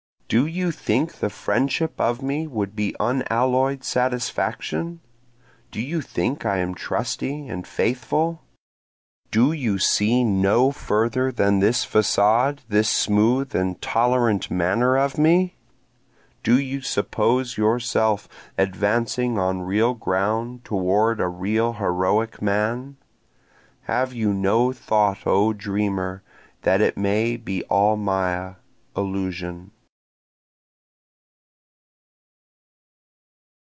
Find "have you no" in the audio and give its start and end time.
23.81-24.71